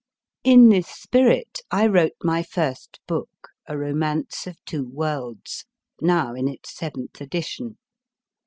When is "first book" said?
2.41-3.49